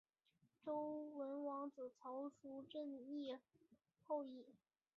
[0.65, 3.37] 周文王子曹叔振铎
[4.07, 4.43] 后裔。